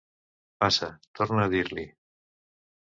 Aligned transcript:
Passa 0.63 0.89
—torna 1.11 1.45
a 1.47 1.53
dir-li. 1.55 1.87